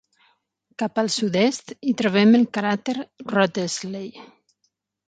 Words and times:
Cap 0.83 0.97
al 1.01 1.11
sud-est 1.17 1.71
hi 1.91 1.95
trobem 2.01 2.35
el 2.41 2.49
cràter 2.59 2.99
Wrottesley. 3.07 4.15